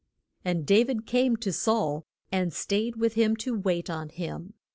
And 0.43 0.65
Da 0.65 0.83
vid 0.83 1.05
came 1.05 1.35
to 1.35 1.53
Saul, 1.53 2.07
and 2.31 2.51
stayed 2.51 2.95
with 2.95 3.13
him 3.13 3.35
to 3.35 3.55
wait 3.55 3.87
on 3.87 4.09
him. 4.09 4.55